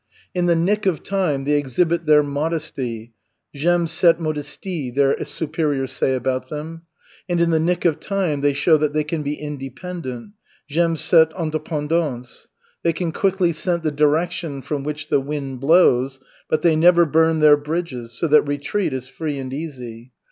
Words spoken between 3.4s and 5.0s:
("j'aime cette modestie"